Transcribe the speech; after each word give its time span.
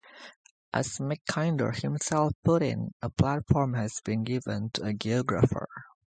As 0.73 0.99
Mackinder 0.99 1.69
himself 1.73 2.33
put 2.43 2.63
it, 2.63 2.79
"a 3.03 3.11
platform 3.11 3.75
has 3.75 4.01
been 4.03 4.23
given 4.23 4.71
to 4.71 4.85
a 4.85 4.93
geographer". 4.95 5.69